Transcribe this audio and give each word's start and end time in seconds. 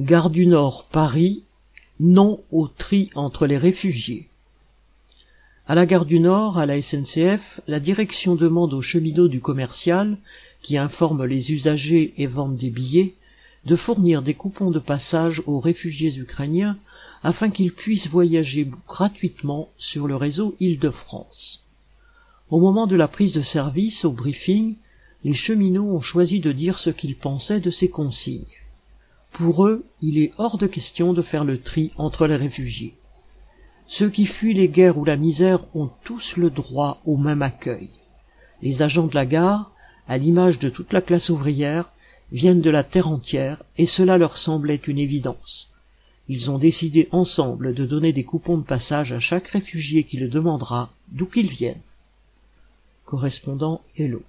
Gare 0.00 0.30
du 0.30 0.46
Nord 0.46 0.86
Paris, 0.90 1.42
non 2.00 2.42
au 2.50 2.66
tri 2.66 3.10
entre 3.14 3.46
les 3.46 3.58
réfugiés. 3.58 4.26
À 5.66 5.74
la 5.74 5.84
gare 5.84 6.06
du 6.06 6.18
Nord, 6.18 6.56
à 6.56 6.64
la 6.64 6.80
SNCF, 6.80 7.60
la 7.68 7.78
direction 7.78 8.34
demande 8.34 8.72
aux 8.72 8.80
cheminots 8.80 9.28
du 9.28 9.42
commercial, 9.42 10.16
qui 10.62 10.78
informent 10.78 11.26
les 11.26 11.52
usagers 11.52 12.14
et 12.16 12.26
vendent 12.26 12.56
des 12.56 12.70
billets, 12.70 13.12
de 13.66 13.76
fournir 13.76 14.22
des 14.22 14.32
coupons 14.32 14.70
de 14.70 14.78
passage 14.78 15.42
aux 15.46 15.60
réfugiés 15.60 16.16
ukrainiens 16.16 16.78
afin 17.22 17.50
qu'ils 17.50 17.74
puissent 17.74 18.08
voyager 18.08 18.70
gratuitement 18.88 19.68
sur 19.76 20.08
le 20.08 20.16
réseau 20.16 20.56
Île-de-France. 20.58 21.64
Au 22.48 22.58
moment 22.58 22.86
de 22.86 22.96
la 22.96 23.08
prise 23.08 23.34
de 23.34 23.42
service, 23.42 24.06
au 24.06 24.12
briefing, 24.12 24.76
les 25.22 25.34
cheminots 25.34 25.94
ont 25.94 26.00
choisi 26.00 26.40
de 26.40 26.50
dire 26.50 26.78
ce 26.78 26.88
qu'ils 26.88 27.14
pensaient 27.14 27.60
de 27.60 27.70
ces 27.70 27.90
consignes. 27.90 28.61
Pour 29.32 29.66
eux, 29.66 29.84
il 30.02 30.18
est 30.18 30.32
hors 30.36 30.58
de 30.58 30.66
question 30.66 31.12
de 31.14 31.22
faire 31.22 31.44
le 31.44 31.58
tri 31.58 31.90
entre 31.96 32.26
les 32.26 32.36
réfugiés. 32.36 32.94
Ceux 33.86 34.10
qui 34.10 34.26
fuient 34.26 34.54
les 34.54 34.68
guerres 34.68 34.98
ou 34.98 35.04
la 35.04 35.16
misère 35.16 35.64
ont 35.74 35.90
tous 36.04 36.36
le 36.36 36.50
droit 36.50 37.00
au 37.06 37.16
même 37.16 37.42
accueil. 37.42 37.88
Les 38.60 38.82
agents 38.82 39.06
de 39.06 39.14
la 39.14 39.26
gare, 39.26 39.72
à 40.06 40.18
l'image 40.18 40.58
de 40.58 40.68
toute 40.68 40.92
la 40.92 41.00
classe 41.00 41.30
ouvrière, 41.30 41.90
viennent 42.30 42.60
de 42.60 42.70
la 42.70 42.84
terre 42.84 43.08
entière, 43.08 43.62
et 43.76 43.86
cela 43.86 44.18
leur 44.18 44.38
semblait 44.38 44.80
une 44.86 44.98
évidence. 44.98 45.72
Ils 46.28 46.50
ont 46.50 46.58
décidé 46.58 47.08
ensemble 47.10 47.74
de 47.74 47.84
donner 47.84 48.12
des 48.12 48.24
coupons 48.24 48.56
de 48.56 48.62
passage 48.62 49.12
à 49.12 49.18
chaque 49.18 49.48
réfugié 49.48 50.04
qui 50.04 50.16
le 50.16 50.28
demandera, 50.28 50.90
d'où 51.08 51.26
qu'il 51.26 51.48
vienne. 51.48 51.80
Correspondant 53.04 53.82
Hello. 53.96 54.22